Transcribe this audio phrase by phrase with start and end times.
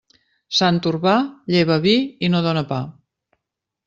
[0.59, 1.11] Sant Urbà,
[1.55, 1.93] lleva vi
[2.25, 2.81] i no dóna pa.